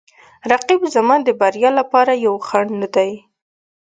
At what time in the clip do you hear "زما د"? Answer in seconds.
0.95-1.29